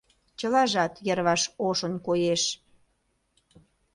Чылажат 0.39 0.93
йырваш 1.07 1.41
ошын 1.67 1.93
коеш. 2.05 2.43